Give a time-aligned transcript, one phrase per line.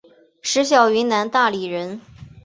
[0.41, 2.01] 石晓云南大理人。